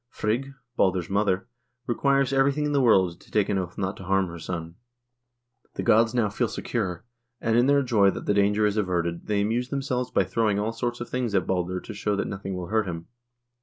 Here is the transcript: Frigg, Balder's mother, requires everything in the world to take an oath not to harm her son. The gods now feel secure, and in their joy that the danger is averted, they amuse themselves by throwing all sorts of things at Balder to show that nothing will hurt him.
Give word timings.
Frigg, 0.09 0.55
Balder's 0.75 1.11
mother, 1.11 1.47
requires 1.85 2.33
everything 2.33 2.65
in 2.65 2.71
the 2.71 2.81
world 2.81 3.19
to 3.21 3.29
take 3.29 3.49
an 3.49 3.59
oath 3.59 3.77
not 3.77 3.95
to 3.97 4.05
harm 4.05 4.29
her 4.29 4.39
son. 4.39 4.73
The 5.75 5.83
gods 5.83 6.15
now 6.15 6.27
feel 6.27 6.47
secure, 6.47 7.05
and 7.39 7.55
in 7.55 7.67
their 7.67 7.83
joy 7.83 8.09
that 8.09 8.25
the 8.25 8.33
danger 8.33 8.65
is 8.65 8.77
averted, 8.77 9.27
they 9.27 9.41
amuse 9.41 9.69
themselves 9.69 10.09
by 10.09 10.23
throwing 10.23 10.57
all 10.57 10.73
sorts 10.73 11.01
of 11.01 11.09
things 11.11 11.35
at 11.35 11.45
Balder 11.45 11.79
to 11.81 11.93
show 11.93 12.15
that 12.15 12.25
nothing 12.25 12.55
will 12.55 12.69
hurt 12.69 12.87
him. 12.87 13.09